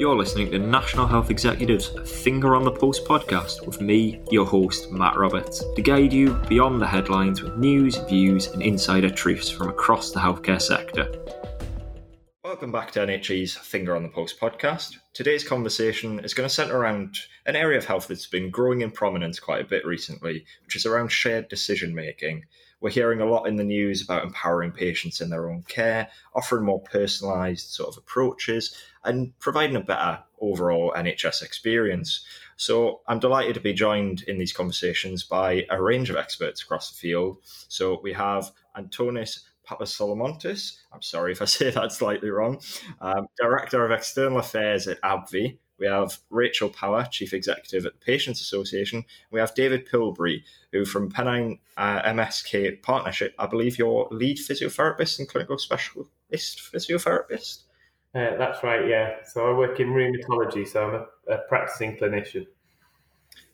[0.00, 4.90] You're listening to National Health Executives Finger on the Pulse podcast with me, your host,
[4.90, 9.68] Matt Roberts, to guide you beyond the headlines with news, views, and insider truths from
[9.68, 11.12] across the healthcare sector.
[12.42, 14.96] Welcome back to NHE's Finger on the Pulse podcast.
[15.12, 18.90] Today's conversation is going to centre around an area of health that's been growing in
[18.90, 22.46] prominence quite a bit recently, which is around shared decision making.
[22.80, 26.64] We're hearing a lot in the news about empowering patients in their own care, offering
[26.64, 32.24] more personalised sort of approaches, and providing a better overall NHS experience.
[32.56, 36.90] So I'm delighted to be joined in these conversations by a range of experts across
[36.90, 37.38] the field.
[37.68, 42.60] So we have Antonis Papasolomontis, I'm sorry if I say that slightly wrong,
[43.00, 48.04] um, Director of External Affairs at AbbVie, we have Rachel Power, Chief Executive at the
[48.04, 49.02] Patients Association.
[49.30, 55.18] We have David Pilbury, who from Pennine uh, MSK Partnership, I believe you're lead physiotherapist
[55.18, 57.62] and clinical specialist physiotherapist.
[58.14, 59.16] Uh, that's right, yeah.
[59.24, 62.46] So I work in rheumatology, so I'm a, a practicing clinician.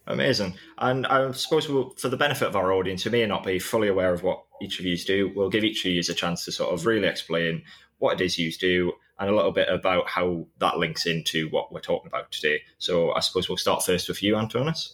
[0.07, 0.55] Amazing.
[0.79, 3.89] And I suppose we'll, for the benefit of our audience who may not be fully
[3.89, 6.53] aware of what each of you do, we'll give each of you a chance to
[6.53, 7.63] sort of really explain
[7.99, 11.73] what it is you do and a little bit about how that links into what
[11.73, 12.61] we're talking about today.
[12.79, 14.93] So I suppose we'll start first with you, Antonis.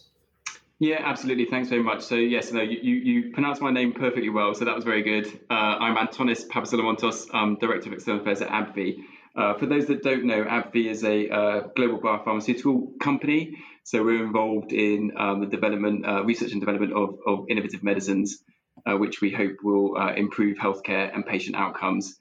[0.79, 1.45] Yeah, absolutely.
[1.45, 2.01] Thanks very much.
[2.01, 5.27] So yes, no, you, you pronounced my name perfectly well, so that was very good.
[5.49, 9.03] Uh, I'm Antonis Papasolomontos, I'm Director of External Affairs at AbbVie.
[9.35, 13.57] Uh, for those that don't know, AbbVie is a uh, global biopharmaceutical company.
[13.83, 18.43] So we're involved in um, the development, uh, research and development of, of innovative medicines,
[18.85, 22.15] uh, which we hope will uh, improve healthcare and patient outcomes.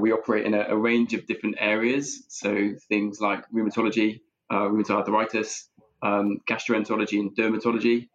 [0.00, 4.20] We operate in a, a, range of different areas, so things like rheumatology,
[4.50, 5.68] rheumatoid arthritis,
[6.02, 8.08] um, gastroenterology, and dermatology.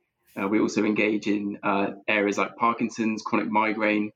[0.50, 1.59] We also engage in
[2.08, 4.14] areas like Parkinson's, chronic migraine,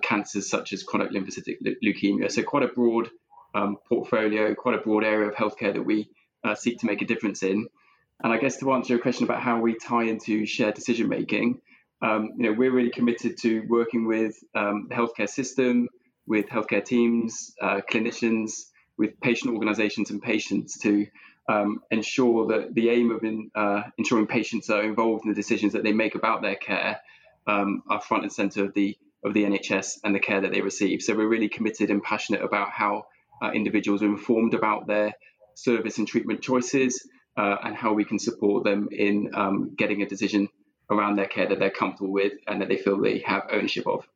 [0.00, 2.32] cancers such as chronic lymphocytic leukemia.
[2.32, 3.10] So, quite a broad
[3.56, 6.08] um, portfolio, quite a broad area of healthcare that we
[6.44, 7.66] uh, seek to make a difference in.
[8.22, 11.60] And I guess to answer your question about how we tie into shared decision making,
[12.02, 15.88] um, you know, we're really committed to working with um, the healthcare system,
[16.26, 18.66] with healthcare teams, uh, clinicians,
[18.98, 21.06] with patient organizations and patients to
[21.48, 25.72] um, ensure that the aim of in, uh, ensuring patients are involved in the decisions
[25.72, 27.00] that they make about their care
[27.46, 30.60] um, are front and center of the of the NHS and the care that they
[30.60, 31.02] receive.
[31.02, 33.06] So we're really committed and passionate about how
[33.42, 35.12] uh, individuals are informed about their
[35.54, 40.06] service and treatment choices uh, and how we can support them in um, getting a
[40.06, 40.48] decision
[40.90, 44.06] around their care that they're comfortable with and that they feel they have ownership of.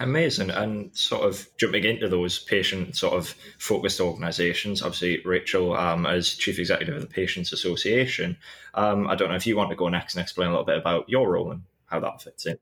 [0.00, 0.50] Amazing.
[0.50, 6.30] And sort of jumping into those patient sort of focused organisations, obviously, Rachel, um, as
[6.30, 8.36] Chief Executive of the Patients Association,
[8.74, 10.78] um, I don't know if you want to go next and explain a little bit
[10.78, 12.58] about your role and how that fits in.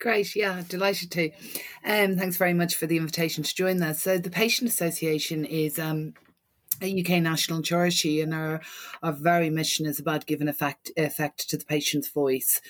[0.00, 1.30] Great, yeah, delighted to.
[1.84, 4.02] Um, thanks very much for the invitation to join us.
[4.02, 6.14] So, the Patient Association is um,
[6.82, 8.60] UK national charity, and our,
[9.02, 12.60] our very mission is about giving effect effect to the patient's voice,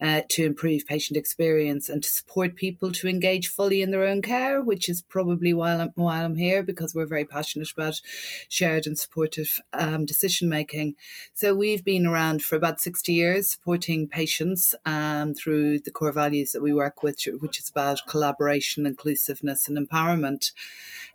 [0.00, 4.22] uh, to improve patient experience, and to support people to engage fully in their own
[4.22, 4.62] care.
[4.62, 8.00] Which is probably why I'm, why I'm here because we're very passionate about
[8.48, 10.94] shared and supportive um, decision making.
[11.34, 16.52] So we've been around for about sixty years, supporting patients um, through the core values
[16.52, 20.52] that we work with, which is about collaboration, inclusiveness, and empowerment.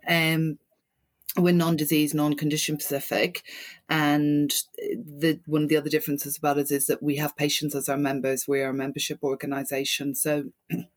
[0.06, 0.58] Um,
[1.36, 3.42] we're non-disease, non-condition specific,
[3.88, 7.88] and the one of the other differences about us is that we have patients as
[7.88, 8.46] our members.
[8.46, 10.44] We are a membership organisation, so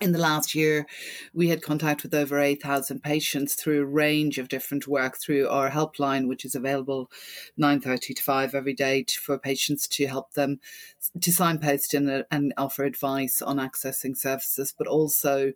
[0.00, 0.86] in the last year,
[1.34, 5.70] we had contact with over 8,000 patients through a range of different work through our
[5.70, 7.10] helpline, which is available
[7.60, 10.58] 9.30 to 5 every day to, for patients to help them
[11.20, 14.74] to signpost and, and offer advice on accessing services.
[14.76, 15.52] But also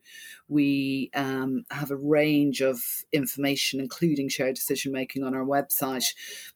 [0.46, 6.04] we um, have a range of information, including shared decision making on our website.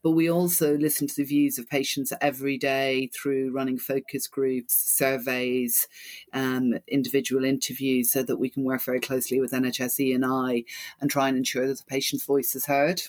[0.03, 4.75] But we also listen to the views of patients every day through running focus groups,
[4.75, 5.88] surveys,
[6.34, 10.65] um, individual interviews so that we can work very closely with NHS E&I
[11.00, 13.03] and try and ensure that the patient's voice is heard.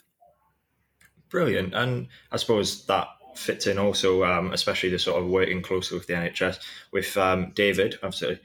[1.30, 1.74] Brilliant.
[1.74, 6.08] And I suppose that fits in also, um, especially the sort of working closely with
[6.08, 6.60] the NHS.
[6.92, 8.40] With um, David, obviously,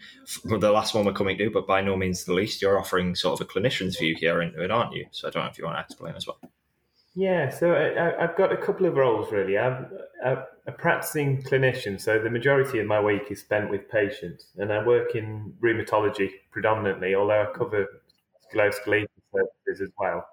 [0.44, 3.40] the last one we're coming to, but by no means the least, you're offering sort
[3.40, 5.06] of a clinician's view here into it, aren't you?
[5.10, 6.38] So I don't know if you want to explain as well.
[7.16, 9.56] Yeah, so I, have got a couple of roles really.
[9.56, 9.86] I'm
[10.24, 14.84] a, practicing clinician, so the majority of my week is spent with patients, and I
[14.84, 17.86] work in rheumatology predominantly, although I cover
[18.52, 20.26] musculoskeletal services as well.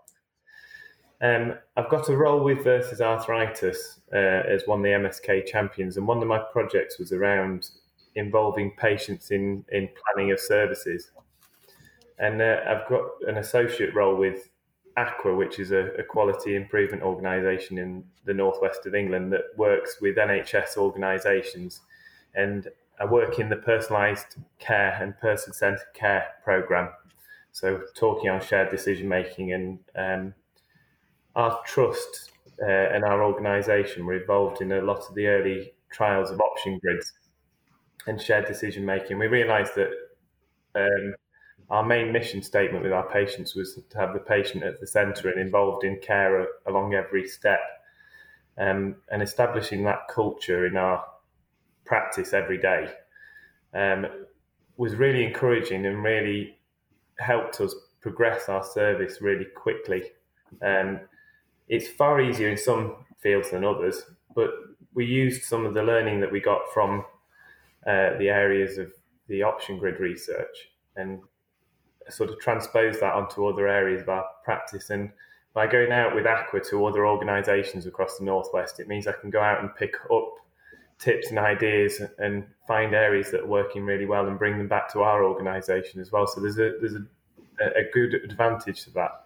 [1.22, 5.98] Um, I've got a role with versus arthritis uh, as one of the MSK champions,
[5.98, 7.69] and one of my projects was around
[8.16, 11.12] involving patients in, in planning of services.
[12.18, 14.50] And uh, I've got an associate role with
[14.98, 19.98] AQUA, which is a, a quality improvement organisation in the northwest of England that works
[20.02, 21.82] with NHS organisations,
[22.36, 22.68] and
[23.00, 26.90] I work in the personalised care and person-centred care programme.
[27.52, 30.34] So talking on shared decision making and um,
[31.36, 36.30] our trust uh, and our organisation were involved in a lot of the early trials
[36.32, 37.14] of option grids
[38.08, 39.20] and shared decision making.
[39.20, 39.92] We realised that
[40.76, 41.16] um,
[41.72, 45.30] our main mission statement with our patients was to have the patient at the centre
[45.30, 47.62] and involved in care along every step.
[48.58, 51.04] Um, and establishing that culture in our
[51.86, 52.92] practice every day
[53.74, 54.06] um,
[54.76, 56.58] was really encouraging and really
[57.18, 60.04] helped us progress our service really quickly.
[60.62, 61.00] Um,
[61.70, 64.04] it's far easier in some fields than others,
[64.36, 64.52] but
[64.94, 67.06] we used some of the learning that we got from
[67.88, 68.92] uh, the areas of
[69.30, 71.22] the option grid research and
[72.12, 74.90] sort of transpose that onto other areas of our practice.
[74.90, 75.12] And
[75.54, 79.30] by going out with AQUA to other organisations across the northwest, it means I can
[79.30, 80.36] go out and pick up
[81.00, 84.92] tips and ideas and find areas that are working really well and bring them back
[84.94, 86.28] to our organisation as well.
[86.28, 89.24] So there's a there's a, a good advantage to that.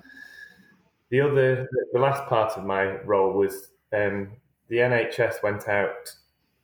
[1.10, 4.32] The other, the last part of my role was um,
[4.70, 6.16] the NHS went out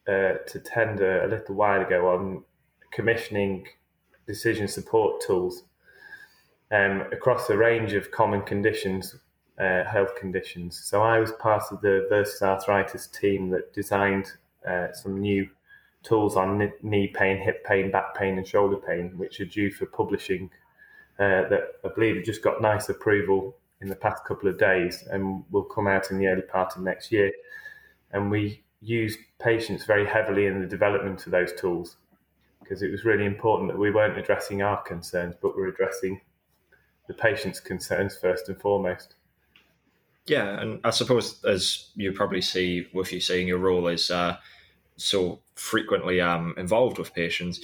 [0.08, 2.44] uh, to tender a little while ago on
[2.92, 3.68] commissioning
[4.28, 5.64] decision support tools
[6.72, 9.16] um, across a range of common conditions,
[9.60, 10.80] uh, health conditions.
[10.84, 14.32] So I was part of the versus arthritis team that designed
[14.68, 15.50] uh, some new
[16.04, 19.86] tools on knee pain, hip pain, back pain, and shoulder pain, which are due for
[19.86, 20.50] publishing.
[21.20, 25.04] Uh, that I believe have just got NICE approval in the past couple of days
[25.12, 27.32] and will come out in the early part of next year.
[28.12, 31.98] And we used patients very heavily in the development of those tools
[32.60, 36.22] because it was really important that we weren't addressing our concerns, but we're addressing
[37.12, 39.16] the patient's concerns first and foremost.
[40.28, 44.38] Yeah, and I suppose as you probably see with you saying your role is uh,
[44.96, 47.60] so frequently um, involved with patients,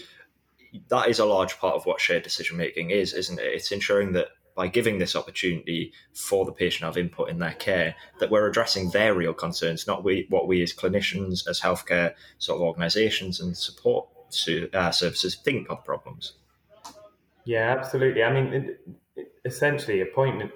[0.89, 3.45] that is a large part of what shared decision making is, isn't it?
[3.45, 7.53] It's ensuring that by giving this opportunity for the patient to have input in their
[7.53, 12.15] care, that we're addressing their real concerns, not we, what we as clinicians, as healthcare
[12.39, 14.07] sort of organisations and support
[14.73, 16.33] uh, services think are problems.
[17.45, 18.23] Yeah, absolutely.
[18.23, 18.75] I mean,
[19.47, 20.51] essentially appointment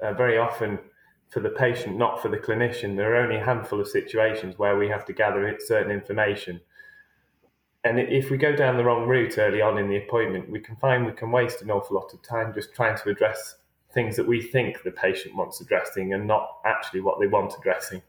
[0.00, 0.78] uh, very often
[1.30, 2.96] for the patient, not for the clinician.
[2.96, 6.60] There are only a handful of situations where we have to gather certain information.
[7.84, 10.76] And if we go down the wrong route early on in the appointment, we can
[10.76, 13.56] find we can waste an awful lot of time just trying to address
[13.92, 18.02] things that we think the patient wants addressing and not actually what they want addressing.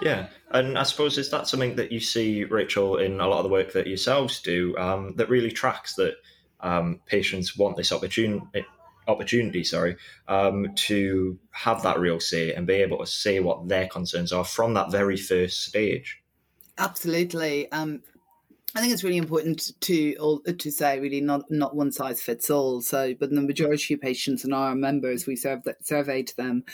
[0.00, 3.44] Yeah, and I suppose is that something that you see, Rachel, in a lot of
[3.44, 6.16] the work that yourselves do, um, that really tracks that
[6.64, 8.64] um, patients want this opportunity
[9.06, 9.96] opportunity sorry
[10.28, 14.44] um, to have that real say and be able to say what their concerns are
[14.44, 16.22] from that very first stage.
[16.78, 17.70] Absolutely.
[17.70, 18.02] Um,
[18.76, 22.82] I think it's really important to to say really not not one size fits all.
[22.82, 26.64] So, but the majority of patients and our members, we served, surveyed them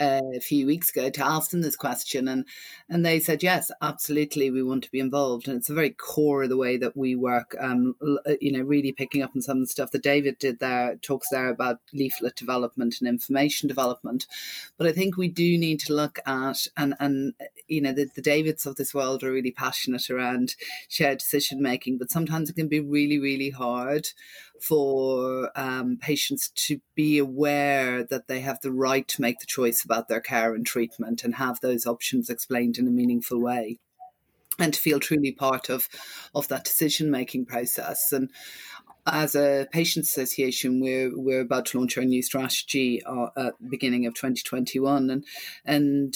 [0.00, 2.46] uh, a few weeks ago to ask them this question, and
[2.88, 6.42] and they said yes, absolutely, we want to be involved, and it's a very core
[6.42, 7.54] of the way that we work.
[7.60, 10.58] Um, uh, you know, really picking up on some of the stuff that David did
[10.58, 14.26] there, talks there about leaflet development and information development,
[14.78, 17.34] but I think we do need to look at and and
[17.68, 20.56] you know the, the Davids of this world are really passionate around
[20.88, 24.08] shared decision making, but sometimes it can be really, really hard
[24.60, 29.84] for um, patients to be aware that they have the right to make the choice
[29.84, 33.78] about their care and treatment and have those options explained in a meaningful way
[34.58, 35.88] and to feel truly part of
[36.34, 38.12] of that decision making process.
[38.12, 38.30] And
[39.06, 43.68] as a patient association, we're we're about to launch our new strategy uh, at the
[43.68, 45.24] beginning of 2021, and
[45.64, 46.14] and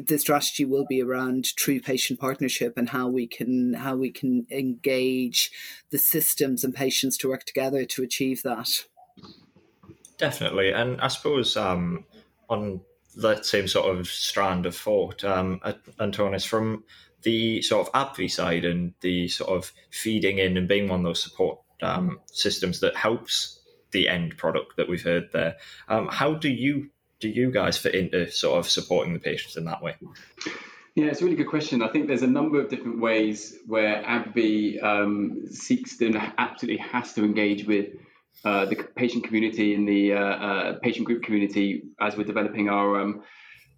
[0.00, 4.46] the strategy will be around true patient partnership and how we can how we can
[4.50, 5.50] engage
[5.90, 8.68] the systems and patients to work together to achieve that.
[10.18, 12.04] Definitely, and I suppose um,
[12.48, 12.80] on
[13.16, 15.60] that same sort of strand of thought, um,
[15.98, 16.84] Antonis, from
[17.22, 21.04] the sort of AbbVie side and the sort of feeding in and being one of
[21.04, 23.60] those support um, systems that helps
[23.92, 25.56] the end product that we've heard there.
[25.88, 26.90] Um, how do you
[27.24, 29.96] do you guys fit into sort of supporting the patients in that way?
[30.94, 31.82] Yeah, it's a really good question.
[31.82, 37.14] I think there's a number of different ways where AbbVie um, seeks and absolutely has
[37.14, 37.94] to engage with
[38.44, 43.00] uh, the patient community and the uh, uh, patient group community as we're developing our
[43.00, 43.22] um,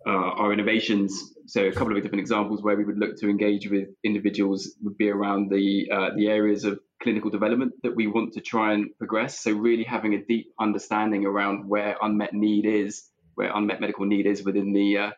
[0.06, 1.34] uh, our innovations.
[1.46, 4.98] So a couple of different examples where we would look to engage with individuals would
[4.98, 8.86] be around the uh, the areas of clinical development that we want to try and
[8.98, 9.38] progress.
[9.40, 14.26] So really having a deep understanding around where unmet need is, where unmet medical need
[14.26, 15.10] is within the uh,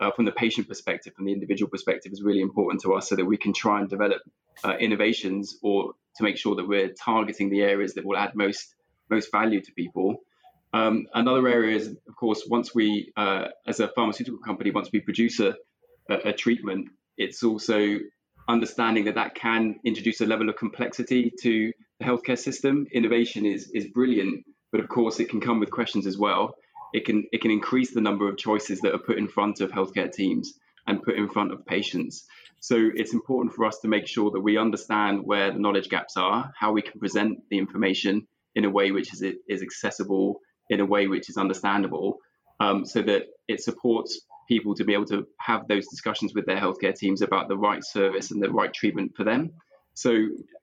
[0.00, 3.16] uh, from the patient perspective, from the individual perspective, is really important to us, so
[3.16, 4.22] that we can try and develop
[4.64, 8.74] uh, innovations or to make sure that we're targeting the areas that will add most
[9.10, 10.16] most value to people.
[10.72, 15.00] Um, another area is, of course, once we, uh, as a pharmaceutical company, once we
[15.00, 15.54] produce a,
[16.10, 17.98] a, a treatment, it's also
[18.48, 22.86] understanding that that can introduce a level of complexity to the healthcare system.
[22.92, 26.54] Innovation is is brilliant, but of course it can come with questions as well.
[26.96, 29.70] It can it can increase the number of choices that are put in front of
[29.70, 30.54] healthcare teams
[30.86, 32.24] and put in front of patients.
[32.60, 36.16] So it's important for us to make sure that we understand where the knowledge gaps
[36.16, 40.80] are, how we can present the information in a way which is is accessible, in
[40.80, 42.16] a way which is understandable,
[42.60, 44.10] um, so that it supports
[44.48, 47.84] people to be able to have those discussions with their healthcare teams about the right
[47.84, 49.52] service and the right treatment for them.
[49.92, 50.10] So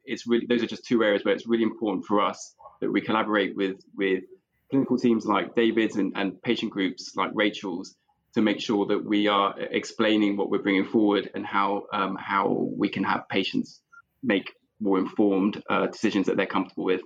[0.04, 3.02] it's really those are just two areas where it's really important for us that we
[3.02, 4.24] collaborate with with
[4.70, 7.96] clinical teams like David's and, and patient groups like Rachel's
[8.34, 12.50] to make sure that we are explaining what we're bringing forward and how um, how
[12.76, 13.82] we can have patients
[14.24, 17.02] make more informed uh, decisions that they're comfortable with.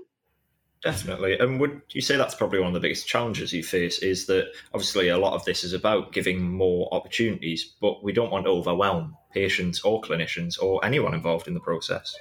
[0.83, 1.39] Definitely.
[1.39, 4.51] And would you say that's probably one of the biggest challenges you face is that
[4.73, 8.51] obviously a lot of this is about giving more opportunities, but we don't want to
[8.51, 12.15] overwhelm patients or clinicians or anyone involved in the process?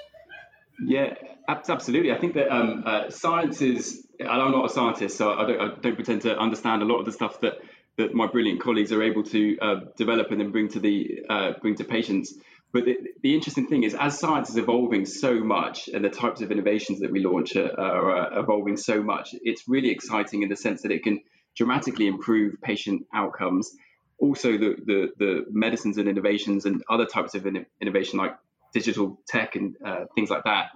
[0.83, 1.15] Yeah,
[1.49, 2.13] absolutely.
[2.13, 5.75] I think that um, uh, science is, I'm not a scientist, so I don't, I
[5.81, 7.55] don't, pretend to understand a lot of the stuff that,
[7.99, 11.53] that my brilliant colleagues are able to uh, develop and then bring to the uh,
[11.61, 12.35] bring to patients.
[12.73, 16.43] But the, the, interesting thing is, as science is evolving so much, and the types
[16.43, 20.57] of innovations that we launch are, are evolving so much, it's really exciting in the
[20.57, 21.21] sense that it can
[21.57, 23.71] dramatically improve patient outcomes.
[24.19, 27.47] Also, the the, the medicines and innovations and other types of
[27.81, 28.37] innovation like
[28.73, 30.67] digital tech and uh, things like that,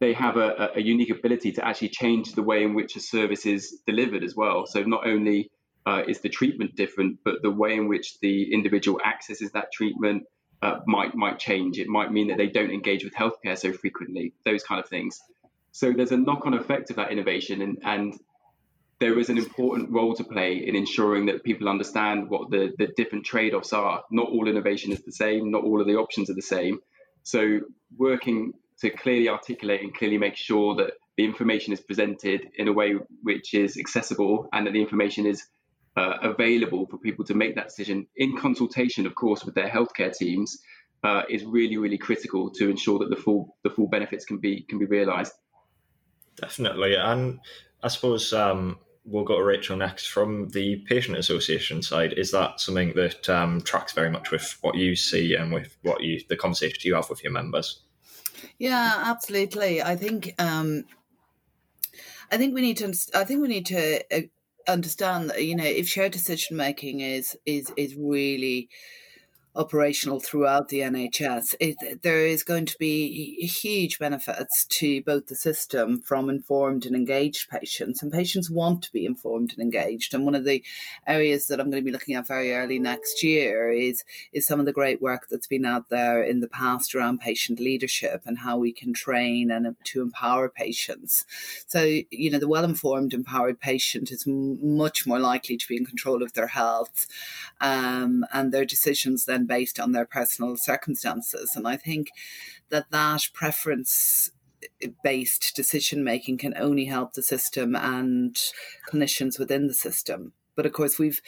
[0.00, 3.44] they have a, a, unique ability to actually change the way in which a service
[3.44, 4.66] is delivered as well.
[4.66, 5.50] So not only
[5.86, 10.24] uh, is the treatment different, but the way in which the individual accesses that treatment
[10.62, 11.78] uh, might might change.
[11.78, 14.34] It might mean that they don't engage with healthcare so frequently.
[14.44, 15.20] Those kind of things.
[15.72, 18.14] So there's a knock-on effect of that innovation, and and
[19.00, 22.88] there is an important role to play in ensuring that people understand what the, the
[22.98, 24.04] different trade-offs are.
[24.10, 25.50] Not all innovation is the same.
[25.50, 26.80] Not all of the options are the same.
[27.22, 27.60] So
[27.96, 32.72] working to clearly articulate and clearly make sure that the information is presented in a
[32.72, 35.44] way which is accessible and that the information is
[35.96, 40.12] uh, available for people to make that decision in consultation, of course, with their healthcare
[40.12, 40.58] teams,
[41.02, 44.62] uh, is really, really critical to ensure that the full the full benefits can be
[44.62, 45.32] can be realised.
[46.36, 47.40] Definitely, and
[47.82, 50.06] I suppose um, we'll go to Rachel next.
[50.06, 54.76] From the patient association side, is that something that um, tracks very much with what
[54.76, 57.80] you see and with what you the conversations you have with your members?
[58.58, 59.82] Yeah, absolutely.
[59.82, 60.84] I think um,
[62.30, 62.92] I think we need to.
[63.14, 64.22] I think we need to uh,
[64.68, 68.68] understand that you know if shared decision making is is is really
[69.60, 75.36] operational throughout the NHS, it, there is going to be huge benefits to both the
[75.36, 78.02] system from informed and engaged patients.
[78.02, 80.14] And patients want to be informed and engaged.
[80.14, 80.64] And one of the
[81.06, 84.02] areas that I'm going to be looking at very early next year is
[84.32, 87.60] is some of the great work that's been out there in the past around patient
[87.60, 91.26] leadership and how we can train and to empower patients.
[91.66, 95.84] So you know, the well informed, empowered patient is much more likely to be in
[95.84, 97.06] control of their health
[97.60, 101.52] um, and their decisions then based on their personal circumstances.
[101.56, 102.06] And I think
[102.68, 104.30] that that preference
[105.02, 108.36] based decision making can only help the system and
[108.88, 110.32] clinicians within the system.
[110.54, 111.20] But of course, we've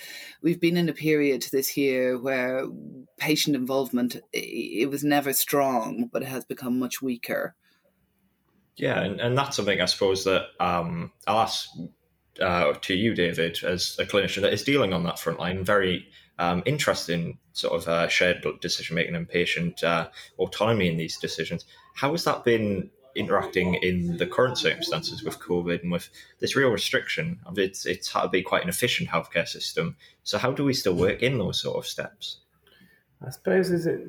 [0.42, 2.66] we've been in a period this year where
[3.18, 7.54] patient involvement it was never strong, but it has become much weaker.
[8.76, 11.68] Yeah, and, and that's something I suppose that um, I'll ask
[12.40, 16.08] uh, to you, David, as a clinician that is dealing on that front line, very
[16.38, 20.08] um, interesting sort of uh, shared decision making and patient uh,
[20.38, 21.64] autonomy in these decisions.
[21.94, 26.08] How has that been interacting in the current circumstances with COVID and with
[26.40, 27.38] this real restriction?
[27.56, 29.96] It's it's had to be quite an efficient healthcare system.
[30.22, 32.38] So how do we still work in those sort of steps?
[33.24, 34.00] I suppose is it.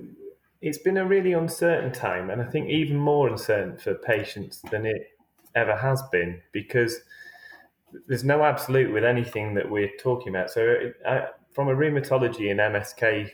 [0.62, 4.86] It's been a really uncertain time, and I think even more uncertain for patients than
[4.86, 5.10] it
[5.56, 7.01] ever has been because
[8.08, 10.50] there's no absolute with anything that we're talking about.
[10.50, 13.29] So, I, from a rheumatology and MSK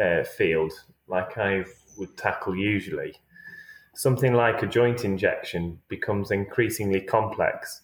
[0.00, 0.72] uh, field,
[1.06, 1.64] like I
[1.96, 3.14] would tackle usually,
[3.94, 7.82] something like a joint injection becomes increasingly complex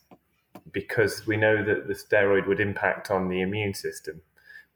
[0.72, 4.22] because we know that the steroid would impact on the immune system,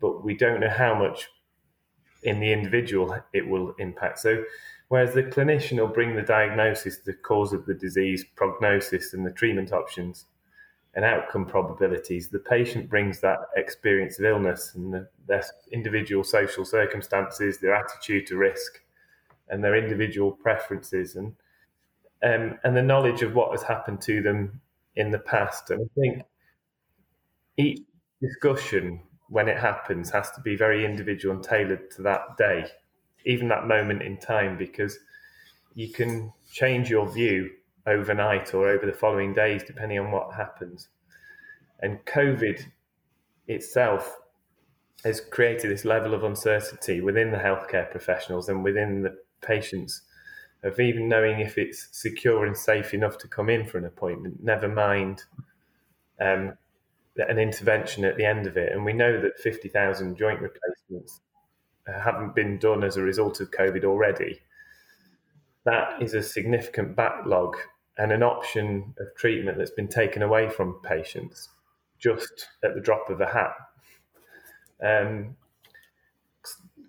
[0.00, 1.28] but we don't know how much
[2.22, 4.18] in the individual it will impact.
[4.18, 4.42] So
[4.88, 9.30] Whereas the clinician will bring the diagnosis, the cause of the disease, prognosis, and the
[9.30, 10.24] treatment options
[10.98, 12.26] and outcome probabilities.
[12.26, 18.26] The patient brings that experience of illness and the, their individual social circumstances, their attitude
[18.26, 18.80] to risk,
[19.48, 21.36] and their individual preferences, and
[22.24, 24.60] um, and the knowledge of what has happened to them
[24.96, 25.70] in the past.
[25.70, 26.22] And I think
[27.56, 27.82] each
[28.20, 32.66] discussion, when it happens, has to be very individual and tailored to that day,
[33.24, 34.98] even that moment in time, because
[35.76, 37.50] you can change your view
[37.88, 40.88] overnight or over the following days, depending on what happens.
[41.80, 42.64] And COVID
[43.46, 44.18] itself
[45.04, 50.02] has created this level of uncertainty within the healthcare professionals and within the patients
[50.64, 54.42] of even knowing if it's secure and safe enough to come in for an appointment,
[54.42, 55.22] never mind
[56.20, 56.52] um,
[57.16, 58.72] an intervention at the end of it.
[58.72, 61.20] And we know that 50,000 joint replacements
[61.86, 64.40] haven't been done as a result of COVID already.
[65.64, 67.56] That is a significant backlog
[67.98, 71.48] and an option of treatment that's been taken away from patients
[71.98, 73.54] just at the drop of a hat.
[74.80, 75.36] Um,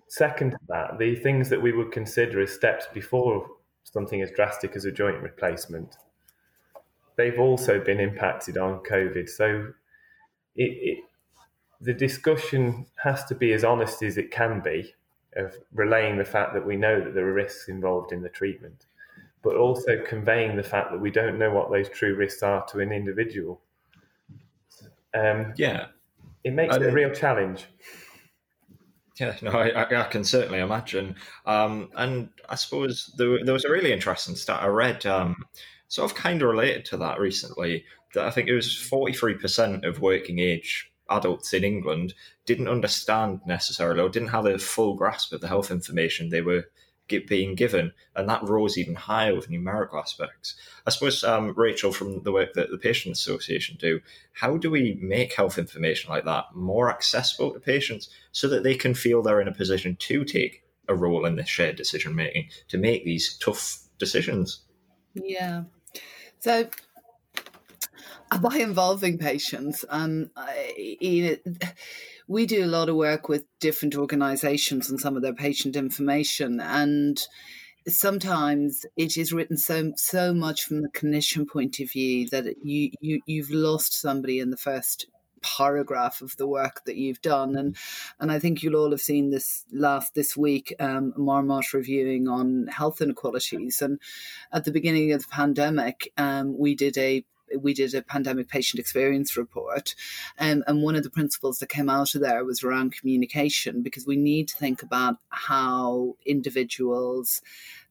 [0.06, 3.46] second to that, the things that we would consider as steps before
[3.82, 5.96] something as drastic as a joint replacement,
[7.16, 9.28] they've also been impacted on COVID.
[9.28, 9.72] So
[10.54, 10.98] it, it,
[11.80, 14.94] the discussion has to be as honest as it can be
[15.34, 18.86] of relaying the fact that we know that there are risks involved in the treatment
[19.42, 22.80] but also conveying the fact that we don't know what those true risks are to
[22.80, 23.60] an individual.
[25.14, 25.86] Um, yeah,
[26.44, 27.66] it makes I, it a real challenge.
[29.18, 31.16] Yeah, no, I, I can certainly imagine.
[31.44, 35.36] Um, and I suppose there, there, was a really interesting stat I read, um,
[35.88, 37.84] sort of kind of related to that recently.
[38.14, 42.14] That I think it was forty three percent of working age adults in England
[42.46, 46.64] didn't understand necessarily or didn't have a full grasp of the health information they were
[47.26, 50.54] being given, and that rose even higher with numerical aspects.
[50.86, 54.00] I suppose, um, Rachel, from the work that the Patient Association do,
[54.32, 58.74] how do we make health information like that more accessible to patients so that they
[58.74, 62.48] can feel they're in a position to take a role in this shared decision making,
[62.68, 64.62] to make these tough decisions?
[65.14, 65.64] Yeah.
[66.40, 66.68] So
[68.40, 71.52] by involving patients, um, I, you know,
[72.30, 76.60] we do a lot of work with different organizations and some of their patient information
[76.60, 77.26] and
[77.88, 82.92] sometimes it is written so so much from the clinician point of view that you,
[83.00, 85.06] you you've lost somebody in the first
[85.42, 87.56] paragraph of the work that you've done.
[87.56, 87.76] And
[88.20, 92.66] and I think you'll all have seen this last this week um, Marmot reviewing on
[92.68, 93.80] health inequalities.
[93.82, 93.98] And
[94.52, 97.24] at the beginning of the pandemic um, we did a
[97.58, 99.94] we did a pandemic patient experience report,
[100.38, 104.06] um, and one of the principles that came out of there was around communication because
[104.06, 107.40] we need to think about how individuals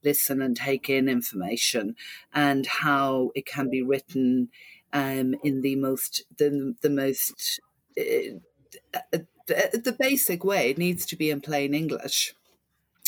[0.04, 1.95] listen and take in information
[2.34, 4.50] and how it can be written
[4.93, 7.60] um, in the most the the most
[7.98, 9.17] uh,
[9.48, 10.69] the, the basic way.
[10.69, 12.34] It needs to be in plain English.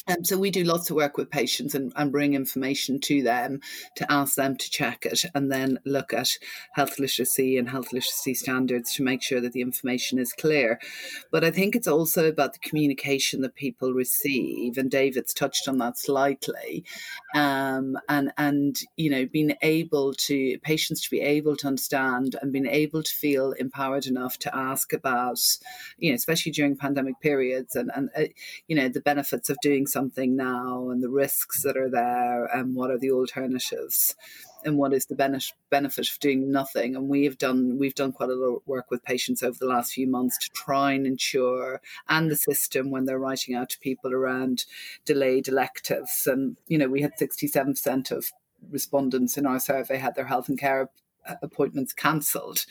[0.07, 3.59] Um, so we do lots of work with patients and, and, bring information to them
[3.95, 6.37] to ask them to check it and then look at
[6.73, 10.79] health literacy and health literacy standards to make sure that the information is clear.
[11.31, 15.77] But I think it's also about the communication that people receive, and David's touched on
[15.77, 16.83] that slightly.
[17.35, 22.51] Um, and and you know, being able to patients to be able to understand and
[22.51, 25.39] being able to feel empowered enough to ask about,
[25.97, 28.23] you know, especially during pandemic periods and and uh,
[28.67, 32.75] you know the benefits of doing something now and the risks that are there and
[32.75, 34.15] what are the alternatives
[34.63, 35.15] and what is the
[35.69, 36.95] benefit of doing nothing.
[36.95, 39.93] And we've done we've done quite a lot of work with patients over the last
[39.93, 44.13] few months to try and ensure and the system when they're writing out to people
[44.13, 44.65] around
[45.05, 46.27] delayed electives.
[46.27, 48.31] And you know we had 67% of
[48.69, 50.89] respondents in our survey had their health and care
[51.41, 52.65] appointments cancelled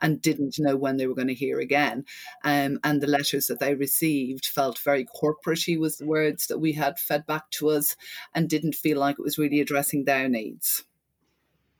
[0.00, 2.04] and didn't know when they were going to hear again.
[2.44, 6.72] Um, and the letters that they received felt very corporatey was the words that we
[6.72, 7.96] had fed back to us
[8.34, 10.84] and didn't feel like it was really addressing their needs.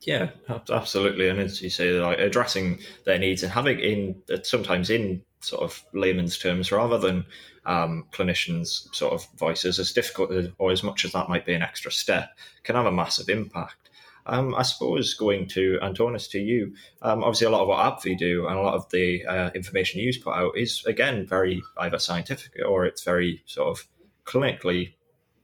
[0.01, 1.29] Yeah, absolutely.
[1.29, 5.85] And as you say, like addressing their needs and having in sometimes in sort of
[5.93, 7.25] layman's terms rather than
[7.67, 11.63] um, clinicians' sort of voices, as difficult or as much as that might be an
[11.63, 12.31] extra step,
[12.65, 13.82] can have a massive impact.
[14.27, 18.19] Um, I suppose going to Antonis to you, um, obviously a lot of what AbbVie
[18.19, 21.99] do and a lot of the uh, information you put out is again very either
[21.99, 23.87] scientific or it's very sort of
[24.25, 24.95] clinically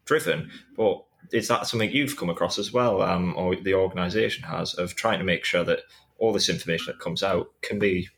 [0.05, 0.51] driven.
[0.77, 4.95] But is that something you've come across as well, um, or the organisation has, of
[4.95, 5.81] trying to make sure that
[6.19, 8.09] all this information that comes out can be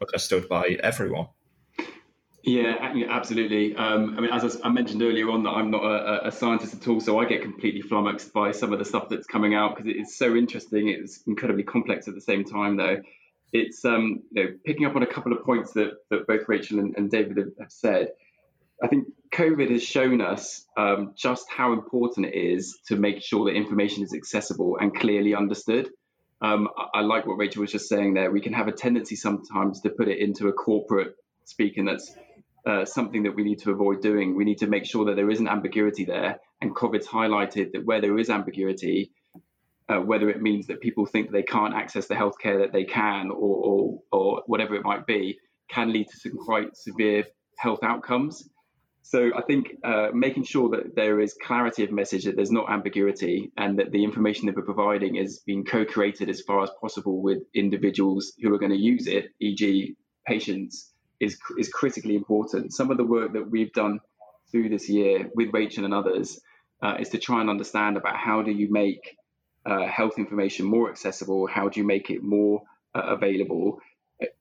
[0.00, 1.28] understood by everyone?
[2.42, 3.76] Yeah, absolutely.
[3.76, 6.88] Um, I mean, as I mentioned earlier on, that I'm not a, a, scientist at
[6.88, 9.92] all, so I get completely flummoxed by some of the stuff that's coming out because
[9.94, 10.88] it's so interesting.
[10.88, 13.02] It's incredibly complex at the same time, though.
[13.52, 16.78] It's um, you know, picking up on a couple of points that, that both Rachel
[16.78, 18.08] and, and David have said.
[18.82, 23.44] I think COVID has shown us um, just how important it is to make sure
[23.44, 25.90] that information is accessible and clearly understood.
[26.40, 28.30] Um, I, I like what Rachel was just saying there.
[28.30, 32.14] We can have a tendency sometimes to put it into a corporate speaking that's
[32.66, 34.36] uh, something that we need to avoid doing.
[34.36, 36.38] We need to make sure that there isn't ambiguity there.
[36.60, 39.12] And COVID's highlighted that where there is ambiguity,
[39.88, 43.30] uh, whether it means that people think they can't access the healthcare that they can,
[43.30, 45.38] or, or, or whatever it might be,
[45.70, 47.24] can lead to some quite severe
[47.58, 48.48] health outcomes.
[49.02, 52.70] So I think uh, making sure that there is clarity of message, that there's not
[52.70, 57.22] ambiguity, and that the information that we're providing is being co-created as far as possible
[57.22, 59.96] with individuals who are going to use it, e.g.,
[60.26, 62.72] patients, is is critically important.
[62.72, 64.00] Some of the work that we've done
[64.50, 66.40] through this year with Rachel and others
[66.82, 69.16] uh, is to try and understand about how do you make
[69.66, 72.62] uh, health information more accessible, how do you make it more
[72.94, 73.78] uh, available.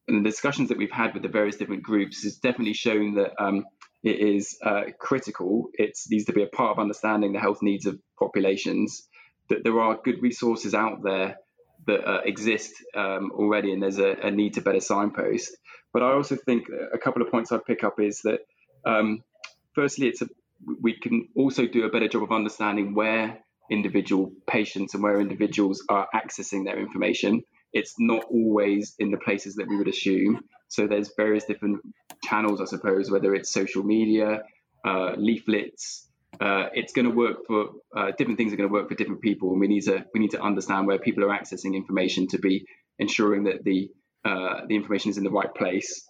[0.08, 3.42] And the discussions that we've had with the various different groups has definitely shown that
[3.42, 3.66] um,
[4.04, 5.70] it is uh, critical.
[5.74, 9.08] It needs to be a part of understanding the health needs of populations.
[9.50, 11.38] That there are good resources out there
[11.88, 15.56] that uh, exist um, already, and there's a, a, need to better signpost.
[15.94, 18.42] But I also think a couple of points I'd pick up is that,
[18.86, 19.24] um,
[19.74, 20.28] firstly, it's a,
[20.82, 23.40] we can also do a better job of understanding where
[23.72, 27.44] individual patients and where individuals are accessing their information.
[27.74, 30.44] It's not always in the places that we would assume.
[30.68, 31.82] So there's various different
[32.24, 34.44] channels, I suppose, whether it's social media,
[34.86, 36.08] uh, leaflets.
[36.40, 39.22] Uh, it's going to work for uh, different things are going to work for different
[39.22, 42.38] people, and we need to we need to understand where people are accessing information to
[42.38, 42.66] be
[43.00, 43.90] ensuring that the
[44.26, 46.08] uh, the information is in the right place,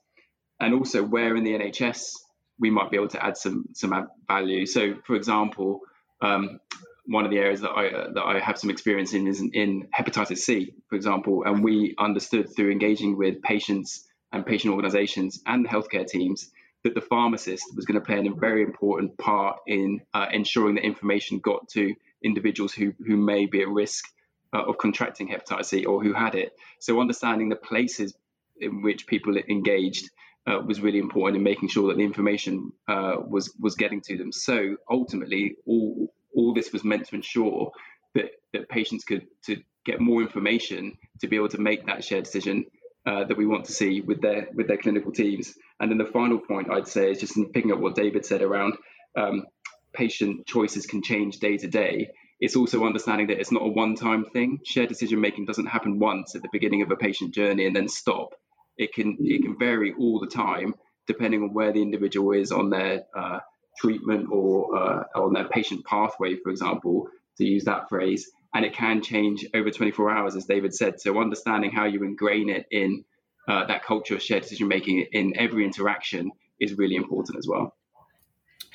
[0.60, 2.13] and also where in the NHS
[2.60, 4.65] we might be able to add some some value.
[4.65, 5.82] So, for example,
[6.22, 6.60] um,
[7.06, 9.52] one of the areas that I uh, that I have some experience in is in,
[9.54, 15.41] in hepatitis C, for example, and we understood through engaging with patients and patient organisations
[15.45, 16.52] and the healthcare teams
[16.84, 20.86] that the pharmacist was going to play a very important part in uh, ensuring that
[20.86, 21.93] information got to
[22.24, 24.06] individuals who who may be at risk
[24.53, 26.53] uh, of contracting hepatitis C or who had it.
[26.79, 28.13] So understanding the places
[28.59, 30.09] in which people engaged
[30.47, 34.17] uh, was really important in making sure that the information uh, was was getting to
[34.17, 34.31] them.
[34.31, 37.71] So ultimately, all all this was meant to ensure
[38.15, 42.25] that that patients could to get more information to be able to make that shared
[42.25, 42.65] decision
[43.05, 45.55] uh, that we want to see with their with their clinical teams.
[45.79, 48.73] And then the final point I'd say is just picking up what David said around
[49.15, 49.45] um,
[49.93, 53.95] patient choices can change day to day it's also understanding that it's not a one
[53.95, 54.60] time thing.
[54.63, 57.88] Shared decision making doesn't happen once at the beginning of a patient journey and then
[57.88, 58.34] stop.
[58.78, 60.75] It can it can vary all the time
[61.06, 63.39] depending on where the individual is on their uh,
[63.78, 68.32] treatment or uh, on their patient pathway, for example, to use that phrase.
[68.54, 71.02] And it can change over 24 hours, as David said.
[71.02, 73.04] So understanding how you ingrain it in
[73.47, 77.75] uh, that culture of shared decision making in every interaction is really important as well.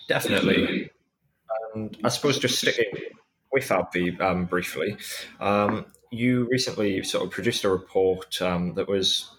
[0.08, 0.90] Definitely.
[1.74, 2.92] And I suppose just sticking
[3.54, 4.96] with AbbVie um, briefly.
[5.40, 9.30] Um, you recently sort of produced a report um, that was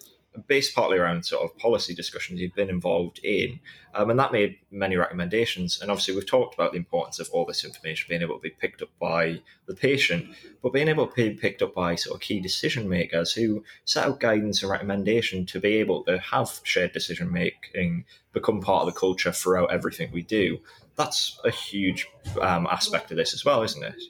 [0.48, 3.60] based partly around sort of policy discussions you've been involved in,
[3.94, 5.82] um, and that made many recommendations.
[5.82, 8.50] And obviously, we've talked about the importance of all this information being able to be
[8.50, 10.28] picked up by the patient,
[10.62, 14.06] but being able to be picked up by sort of key decision makers who set
[14.06, 18.94] out guidance and recommendation to be able to have shared decision making become part of
[18.94, 20.60] the culture throughout everything we do
[20.96, 22.08] that's a huge
[22.42, 24.02] um, aspect of this as well, isn't it?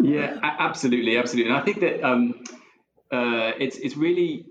[0.00, 1.52] Yeah, absolutely, absolutely.
[1.52, 2.44] And I think that um,
[3.12, 4.46] uh, it's it's really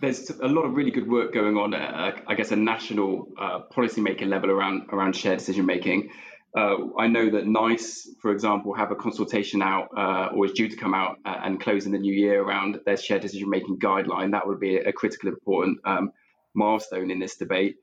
[0.00, 3.28] there's a lot of really good work going on at, uh, I guess, a national
[3.38, 6.10] uh, policymaking level around around shared decision making.
[6.56, 10.68] Uh, I know that NICE, for example, have a consultation out uh, or is due
[10.68, 13.78] to come out uh, and close in the new year around their shared decision making
[13.78, 14.30] guideline.
[14.32, 16.12] That would be a critical important um,
[16.54, 17.76] milestone in this debate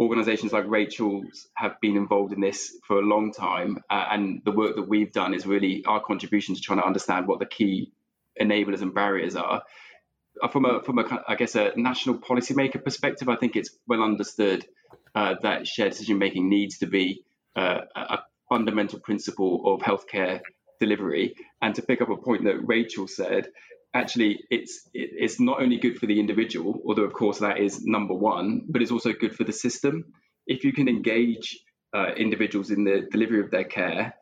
[0.00, 3.78] organizations like Rachel's have been involved in this for a long time.
[3.90, 7.28] Uh, and the work that we've done is really our contribution to trying to understand
[7.28, 7.92] what the key
[8.40, 9.62] enablers and barriers are.
[10.42, 14.02] Uh, from a, from a, I guess, a national policymaker perspective, I think it's well
[14.02, 14.66] understood
[15.14, 17.22] uh, that shared decision making needs to be
[17.54, 20.40] uh, a fundamental principle of healthcare
[20.80, 21.34] delivery.
[21.60, 23.48] And to pick up a point that Rachel said,
[23.94, 28.14] actually it's it's not only good for the individual, although of course that is number
[28.14, 30.12] one, but it's also good for the system.
[30.46, 31.58] If you can engage
[31.94, 34.14] uh, individuals in the delivery of their care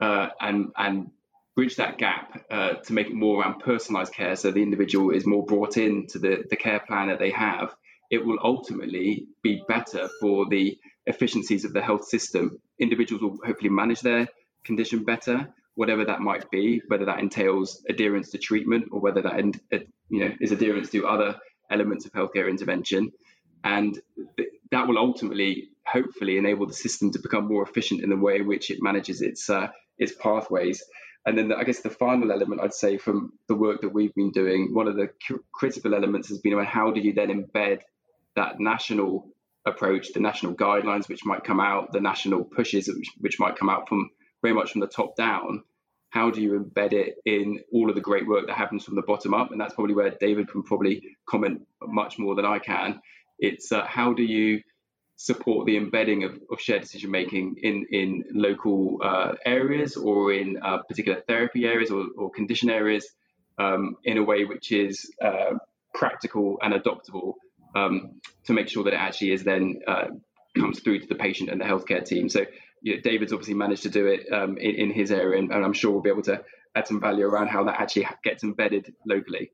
[0.00, 1.10] uh, and and
[1.56, 5.26] bridge that gap uh, to make it more around personalized care, so the individual is
[5.26, 7.74] more brought in to the the care plan that they have.
[8.10, 12.58] it will ultimately be better for the efficiencies of the health system.
[12.78, 14.28] Individuals will hopefully manage their
[14.64, 19.38] condition better, whatever that might be, whether that entails adherence to treatment or whether that
[20.08, 21.36] you know is adherence to other
[21.70, 23.12] elements of healthcare intervention,
[23.62, 23.96] and
[24.72, 28.48] that will ultimately, hopefully, enable the system to become more efficient in the way in
[28.48, 30.82] which it manages its uh, its pathways.
[31.24, 34.14] And then the, I guess the final element I'd say from the work that we've
[34.16, 35.10] been doing, one of the
[35.52, 37.82] critical elements has been around how do you then embed
[38.34, 39.28] that national
[39.64, 43.70] approach, the national guidelines which might come out, the national pushes which, which might come
[43.70, 44.10] out from
[44.42, 45.62] very much from the top down.
[46.10, 49.02] How do you embed it in all of the great work that happens from the
[49.02, 49.52] bottom up?
[49.52, 53.00] And that's probably where David can probably comment much more than I can.
[53.38, 54.62] It's uh, how do you
[55.16, 60.58] support the embedding of, of shared decision making in in local uh, areas or in
[60.62, 63.06] uh, particular therapy areas or, or condition areas
[63.58, 65.54] um, in a way which is uh,
[65.92, 67.34] practical and adoptable
[67.74, 70.06] um, to make sure that it actually is then uh,
[70.56, 72.28] comes through to the patient and the healthcare team.
[72.28, 72.46] So
[72.82, 75.64] you know, David's obviously managed to do it um, in, in, his area, and, and,
[75.64, 76.42] I'm sure we'll be able to
[76.74, 79.52] add some value around how that actually gets embedded locally.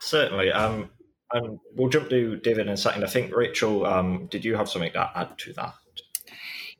[0.00, 0.52] Certainly.
[0.52, 0.90] Um,
[1.32, 3.04] and we'll jump to David in a second.
[3.04, 5.74] I think Rachel, um, did you have something to add to that?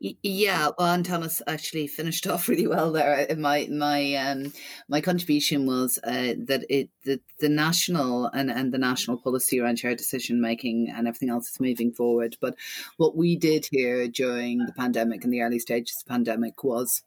[0.01, 3.27] Yeah, well, Antonis actually finished off really well there.
[3.29, 4.53] Uh, my my um
[4.89, 9.79] my contribution was uh, that it the, the national and, and the national policy around
[9.79, 12.37] shared decision making and everything else is moving forward.
[12.41, 12.55] But
[12.97, 17.03] what we did here during the pandemic and the early stages of the pandemic was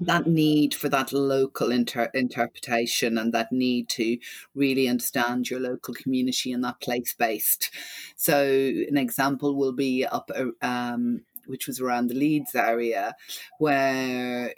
[0.00, 4.18] that need for that local inter- interpretation and that need to
[4.54, 7.70] really understand your local community and that place based.
[8.16, 10.30] So, an example will be up
[10.60, 13.14] um, which was around the Leeds area,
[13.58, 14.54] where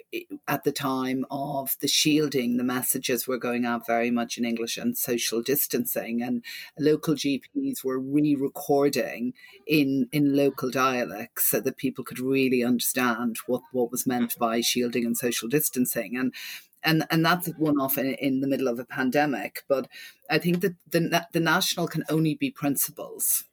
[0.47, 4.77] at the time of the shielding, the messages were going out very much in English
[4.77, 6.41] and social distancing, and
[6.79, 9.33] local GPs were re-recording
[9.67, 14.61] in in local dialects so that people could really understand what what was meant by
[14.61, 16.33] shielding and social distancing, and
[16.81, 19.63] and and that's one off in, in the middle of a pandemic.
[19.67, 19.89] But
[20.29, 23.43] I think that the the national can only be principles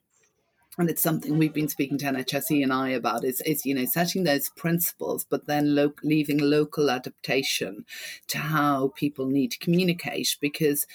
[0.79, 3.85] and it's something we've been speaking to NHSE and I about is, is you know
[3.85, 7.85] setting those principles, but then lo- leaving local adaptation
[8.27, 10.87] to how people need to communicate because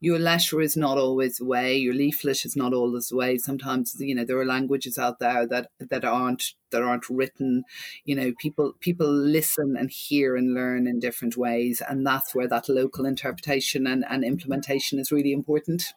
[0.00, 3.38] your letter is not always the way, your leaflet is not always the way.
[3.38, 7.62] Sometimes you know there are languages out there that that aren't that aren't written.
[8.04, 12.48] You know people people listen and hear and learn in different ways, and that's where
[12.48, 15.94] that local interpretation and, and implementation is really important.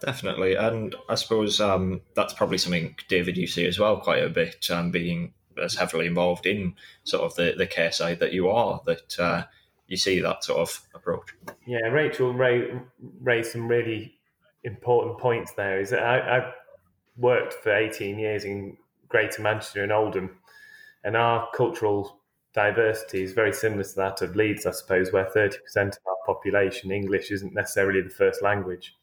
[0.00, 4.28] Definitely, and I suppose um, that's probably something David you see as well quite a
[4.28, 5.32] bit, um, being
[5.62, 8.82] as heavily involved in sort of the, the care side that you are.
[8.84, 9.44] That uh,
[9.86, 11.34] you see that sort of approach.
[11.66, 14.18] Yeah, Rachel raised some really
[14.64, 15.80] important points there.
[15.80, 16.52] Is that I, I
[17.16, 18.76] worked for eighteen years in
[19.08, 20.38] Greater Manchester and Oldham,
[21.04, 22.18] and our cultural
[22.52, 26.34] diversity is very similar to that of Leeds, I suppose, where thirty percent of our
[26.34, 28.94] population English isn't necessarily the first language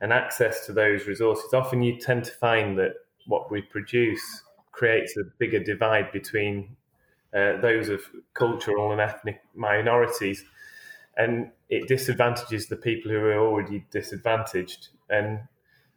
[0.00, 2.94] and access to those resources, often you tend to find that
[3.26, 6.76] what we produce creates a bigger divide between
[7.34, 8.02] uh, those of
[8.34, 10.44] cultural and ethnic minorities,
[11.16, 14.88] and it disadvantages the people who are already disadvantaged.
[15.08, 15.40] And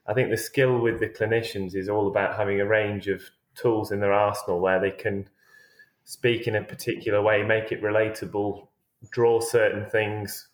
[0.07, 3.21] I think the skill with the clinicians is all about having a range of
[3.55, 5.29] tools in their arsenal where they can
[6.03, 8.67] speak in a particular way, make it relatable,
[9.11, 10.48] draw certain things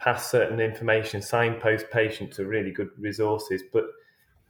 [0.00, 3.62] pass certain information, signpost patients to really good resources.
[3.72, 3.84] But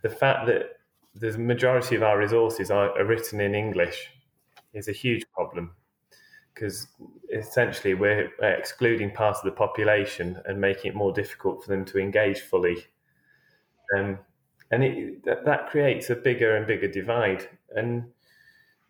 [0.03, 0.79] the fact that
[1.15, 4.11] the majority of our resources are, are written in English
[4.73, 5.73] is a huge problem
[6.55, 6.87] because
[7.33, 11.99] essentially we're excluding part of the population and making it more difficult for them to
[11.99, 12.87] engage fully.
[13.97, 14.19] Um,
[14.71, 17.49] and it, that, that creates a bigger and bigger divide.
[17.75, 18.05] And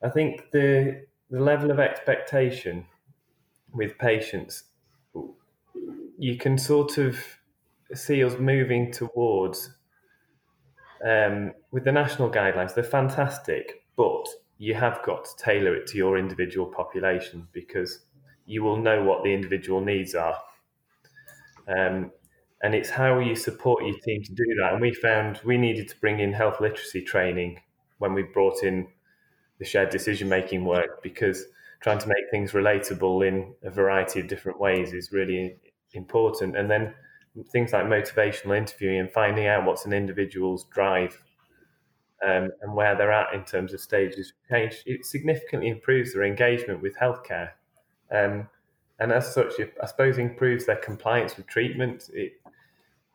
[0.03, 2.85] I think the the level of expectation
[3.73, 4.65] with patients
[6.21, 7.19] you can sort of
[7.95, 9.75] see us moving towards
[11.03, 12.75] um, with the national guidelines.
[12.75, 14.27] They're fantastic, but
[14.59, 18.01] you have got to tailor it to your individual population because
[18.45, 20.37] you will know what the individual needs are.
[21.67, 22.11] Um,
[22.63, 24.75] and it's how you support your team to do that.
[24.75, 27.63] And we found we needed to bring in health literacy training
[27.97, 28.89] when we brought in
[29.59, 31.47] the shared decision making work because
[31.81, 35.57] trying to make things relatable in a variety of different ways is really
[35.95, 36.57] important.
[36.57, 36.95] And then
[37.51, 41.23] things like motivational interviewing and finding out what's an individual's drive
[42.25, 46.25] um, and where they're at in terms of stages of change, it significantly improves their
[46.25, 47.51] engagement with healthcare.
[48.11, 48.49] Um,
[48.99, 52.11] and as such, I suppose improves their compliance with treatment.
[52.13, 52.33] It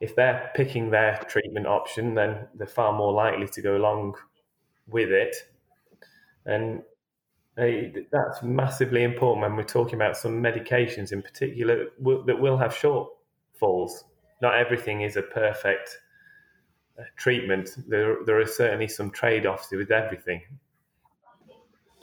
[0.02, 4.16] if they're picking their treatment option, then they're far more likely to go along
[4.88, 5.36] with it.
[6.46, 6.82] And
[7.58, 11.88] that's massively important when we're talking about some medications in particular
[12.26, 14.04] that will have shortfalls.
[14.42, 15.98] Not everything is a perfect
[17.00, 17.70] uh, treatment.
[17.88, 20.42] There, there are certainly some trade offs with everything.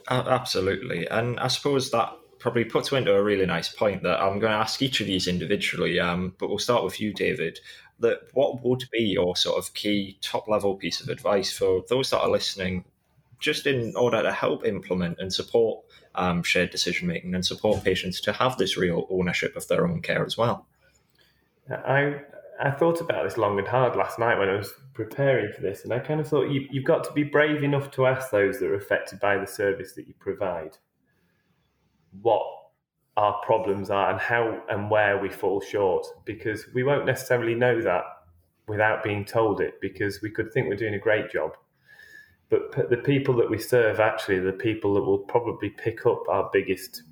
[0.09, 1.07] Absolutely.
[1.07, 4.51] And I suppose that probably puts me into a really nice point that I'm going
[4.51, 7.59] to ask each of these individually, um, but we'll start with you, David.
[7.99, 12.09] That what would be your sort of key top level piece of advice for those
[12.09, 12.83] that are listening,
[13.43, 15.83] just in order to help implement and support
[16.15, 20.01] um, shared decision making and support patients to have this real ownership of their own
[20.01, 20.65] care as well?
[21.69, 22.21] I
[22.59, 25.83] I thought about this long and hard last night when I was preparing for this,
[25.83, 28.59] and I kind of thought you, you've got to be brave enough to ask those
[28.59, 30.77] that are affected by the service that you provide
[32.21, 32.45] what
[33.17, 37.81] our problems are and how and where we fall short because we won't necessarily know
[37.81, 38.03] that
[38.67, 41.51] without being told it because we could think we're doing a great job
[42.49, 46.23] but the people that we serve actually are the people that will probably pick up
[46.29, 47.03] our biggest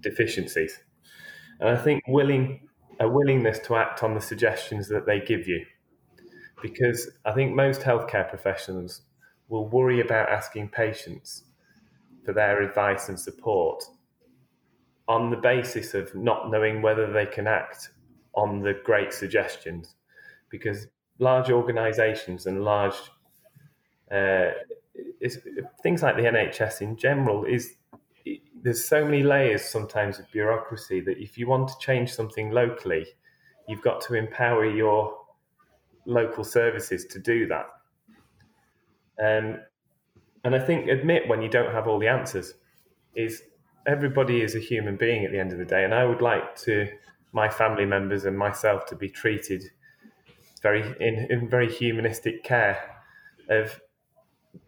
[0.00, 0.78] deficiencies.
[1.60, 2.60] And i think willing
[3.00, 5.64] a willingness to act on the suggestions that they give you.
[6.62, 9.02] Because i think most healthcare professionals
[9.48, 11.44] will worry about asking patients
[12.24, 13.84] for their advice and support
[15.08, 17.90] on the basis of not knowing whether they can act
[18.34, 19.94] on the great suggestions.
[20.50, 22.96] Because large organizations and large
[24.10, 24.50] uh,
[25.82, 27.74] things like the NHS in general is
[28.62, 33.06] there's so many layers sometimes of bureaucracy that if you want to change something locally,
[33.68, 35.16] you've got to empower your
[36.04, 37.66] local services to do that.
[39.22, 39.58] Um,
[40.44, 42.54] and I think admit when you don't have all the answers
[43.14, 43.42] is
[43.86, 46.56] everybody is a human being at the end of the day, and I would like
[46.62, 46.88] to
[47.32, 49.64] my family members and myself to be treated
[50.62, 52.78] very in, in very humanistic care.
[53.48, 53.80] Of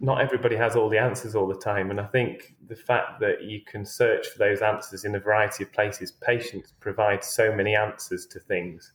[0.00, 3.42] not everybody has all the answers all the time, and I think the fact that
[3.42, 7.74] you can search for those answers in a variety of places, patients provide so many
[7.74, 8.92] answers to things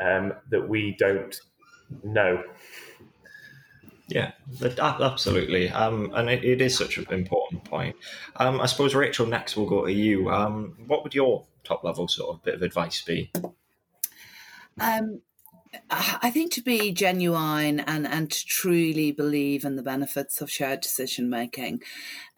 [0.00, 1.40] um, that we don't
[2.02, 2.42] know.
[4.08, 5.70] Yeah, absolutely.
[5.70, 7.96] Um, and it, it is such an important point.
[8.36, 10.30] Um, I suppose, Rachel, next we'll go to you.
[10.30, 13.30] Um, what would your top level sort of bit of advice be?
[14.78, 15.20] Um,
[15.90, 20.80] I think to be genuine and, and to truly believe in the benefits of shared
[20.80, 21.82] decision making,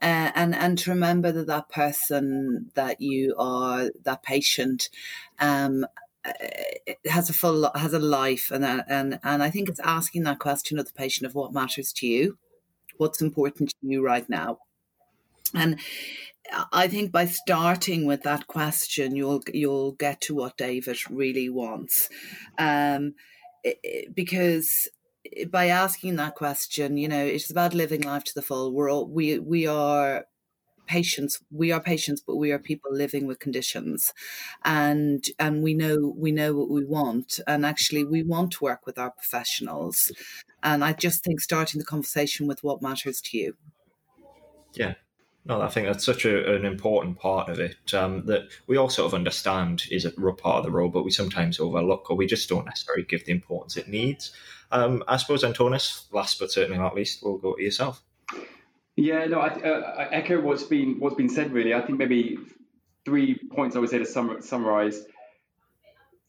[0.03, 4.89] uh, and and to remember that that person that you are, that patient,
[5.39, 5.87] um,
[7.09, 10.79] has a full has a life and and and I think it's asking that question
[10.79, 12.39] of the patient of what matters to you,
[12.97, 14.59] what's important to you right now,
[15.55, 15.79] and
[16.73, 22.09] I think by starting with that question, you'll you'll get to what David really wants,
[22.59, 23.15] um,
[24.15, 24.89] because
[25.51, 28.73] by asking that question, you know, it's about living life to the full.
[28.73, 30.27] We're all we we are
[30.87, 34.13] patients we are patients but we are people living with conditions.
[34.65, 37.41] And and we know we know what we want.
[37.47, 40.13] And actually we want to work with our professionals.
[40.63, 43.57] And i just think starting the conversation with what matters to you.
[44.75, 44.95] Yeah
[45.47, 48.89] no, I think that's such a, an important part of it um, that we all
[48.89, 52.27] sort of understand is a part of the role, but we sometimes overlook or we
[52.27, 54.33] just don't necessarily give the importance it needs.
[54.73, 58.03] Um, I suppose, Antonis, last but certainly not least, we'll go to yourself.
[58.97, 61.53] Yeah, no, I, uh, I echo what's been what's been said.
[61.53, 62.39] Really, I think maybe
[63.05, 65.03] three points I would say to sum, summarize.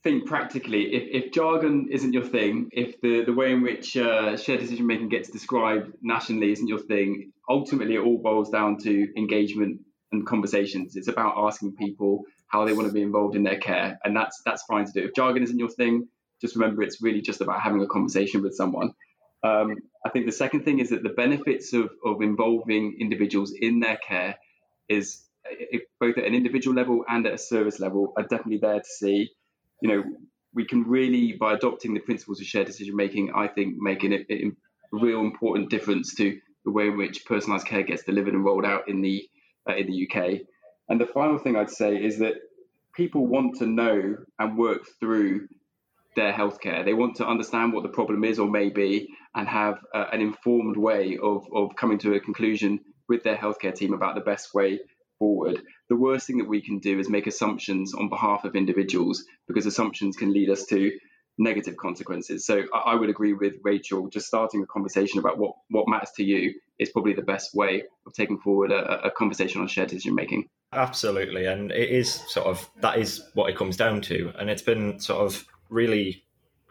[0.08, 0.94] Think practically.
[0.94, 4.86] If, if jargon isn't your thing, if the, the way in which uh, shared decision
[4.86, 10.26] making gets described nationally isn't your thing, ultimately it all boils down to engagement and
[10.26, 10.96] conversations.
[10.96, 14.40] It's about asking people how they want to be involved in their care, and that's
[14.46, 15.04] that's fine to do.
[15.04, 16.08] If jargon isn't your thing,
[16.40, 18.94] just remember it's really just about having a conversation with someone.
[19.42, 23.80] Um, I think the second thing is that the benefits of, of involving individuals in
[23.80, 24.36] their care
[24.88, 25.22] is
[26.00, 29.28] both at an individual level and at a service level are definitely there to see.
[29.80, 30.04] You know,
[30.54, 34.24] we can really, by adopting the principles of shared decision making, I think making a,
[34.30, 34.50] a
[34.92, 38.88] real important difference to the way in which personalised care gets delivered and rolled out
[38.88, 39.28] in the
[39.68, 40.40] uh, in the UK.
[40.88, 42.34] And the final thing I'd say is that
[42.94, 45.48] people want to know and work through
[46.16, 46.84] their healthcare.
[46.84, 50.20] They want to understand what the problem is or may be and have uh, an
[50.20, 54.54] informed way of, of coming to a conclusion with their healthcare team about the best
[54.54, 54.80] way
[55.18, 55.62] forward.
[55.88, 59.66] The worst thing that we can do is make assumptions on behalf of individuals because
[59.66, 60.92] assumptions can lead us to
[61.38, 62.44] negative consequences.
[62.44, 66.24] So I, would agree with Rachel, just starting a conversation about what, what matters to
[66.24, 70.14] you is probably the best way of taking forward a, a conversation on shared decision
[70.14, 70.48] making.
[70.72, 71.46] Absolutely.
[71.46, 74.32] And it is sort of that is what it comes down to.
[74.38, 76.24] And it's been sort of really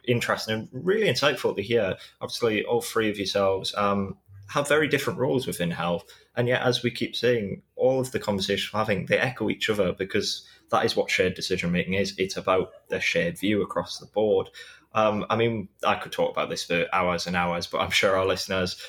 [0.07, 1.95] interesting and really insightful to hear.
[2.21, 4.17] Obviously, all three of yourselves um,
[4.49, 6.05] have very different roles within health.
[6.35, 9.69] And yet, as we keep saying, all of the conversations we're having, they echo each
[9.69, 12.13] other because that is what shared decision making is.
[12.17, 14.49] It's about the shared view across the board.
[14.93, 18.17] Um, I mean, I could talk about this for hours and hours, but I'm sure
[18.17, 18.81] our listeners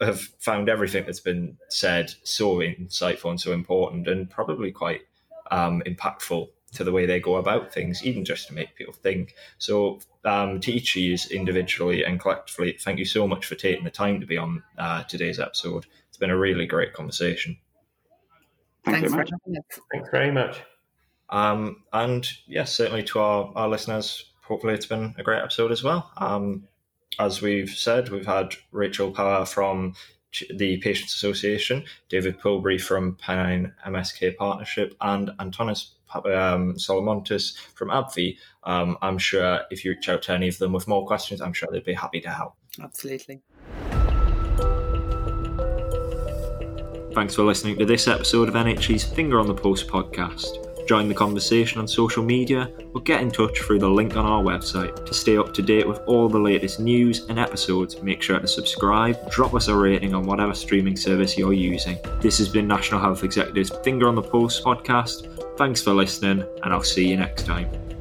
[0.00, 5.02] have found everything that's been said so insightful and so important and probably quite
[5.50, 9.34] um, impactful to the way they go about things, even just to make people think.
[9.58, 13.84] So, um, to each of you individually and collectively, thank you so much for taking
[13.84, 15.86] the time to be on uh, today's episode.
[16.08, 17.58] It's been a really great conversation.
[18.84, 19.64] Thanks, Thanks very much.
[19.92, 20.60] Thanks very much.
[21.30, 25.82] Um, and yes, certainly to our, our listeners, hopefully it's been a great episode as
[25.82, 26.10] well.
[26.18, 26.68] Um,
[27.18, 29.94] as we've said, we've had Rachel Power from
[30.54, 38.36] the Patients Association, David Pilbury from Pennine MSK Partnership, and Antonis um, Solomontis from AbbVie.
[38.64, 41.52] Um, I'm sure if you reach out to any of them with more questions, I'm
[41.52, 42.54] sure they'd be happy to help.
[42.80, 43.42] Absolutely.
[47.14, 50.71] Thanks for listening to this episode of NHE's Finger on the Pulse podcast.
[50.86, 54.42] Join the conversation on social media or get in touch through the link on our
[54.42, 55.06] website.
[55.06, 58.48] To stay up to date with all the latest news and episodes, make sure to
[58.48, 61.98] subscribe, drop us a rating on whatever streaming service you're using.
[62.20, 65.28] This has been National Health Executive's Finger on the Pulse podcast.
[65.56, 67.91] Thanks for listening, and I'll see you next time.